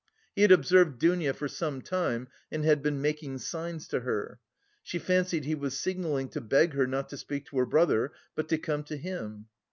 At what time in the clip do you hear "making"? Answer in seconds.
3.03-3.37